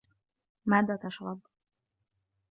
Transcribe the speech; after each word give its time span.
ماذا 0.65 0.95
تشرب؟ 0.97 1.37